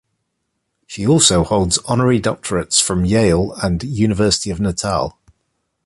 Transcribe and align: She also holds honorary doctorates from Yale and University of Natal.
She 0.87 1.05
also 1.05 1.43
holds 1.43 1.77
honorary 1.85 2.19
doctorates 2.19 2.81
from 2.81 3.05
Yale 3.05 3.53
and 3.61 3.83
University 3.83 4.49
of 4.49 4.59
Natal. 4.59 5.19